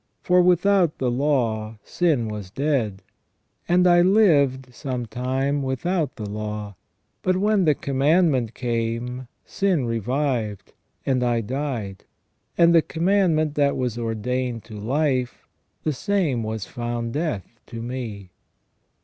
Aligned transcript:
For 0.23 0.41
without 0.41 0.97
the 0.97 1.11
law 1.11 1.77
sin 1.83 2.27
was 2.27 2.49
dead. 2.49 3.03
And 3.69 3.85
I 3.85 4.01
lived 4.01 4.73
sometime 4.73 5.61
without 5.61 6.15
the 6.15 6.27
law, 6.27 6.75
but 7.21 7.35
when 7.37 7.65
the 7.65 7.75
commandment 7.75 8.55
came, 8.55 9.27
sin 9.45 9.85
revived, 9.85 10.73
and 11.05 11.23
I 11.23 11.41
died: 11.41 12.05
and 12.57 12.73
the 12.73 12.81
commandment 12.81 13.53
that 13.53 13.77
was 13.77 13.95
ordained 13.95 14.63
to 14.63 14.75
life, 14.75 15.45
the 15.83 15.93
same 15.93 16.41
was 16.41 16.65
found 16.65 17.13
death 17.13 17.59
to 17.67 17.79
me." 17.83 18.31